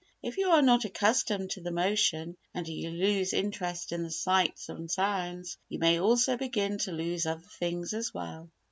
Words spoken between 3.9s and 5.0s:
in the sights and